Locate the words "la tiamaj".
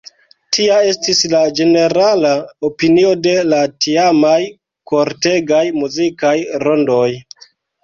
3.51-4.41